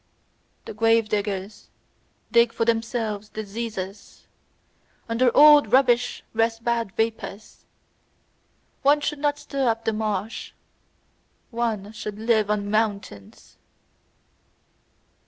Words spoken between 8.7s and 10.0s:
One should not stir up the